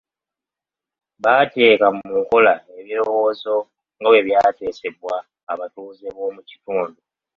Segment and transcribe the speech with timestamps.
[1.23, 3.55] Baateeka mu nkola ebirowoozo
[3.97, 5.15] nga bwe ebyateesebwa
[5.51, 6.99] abatuuze b'omu kitundu.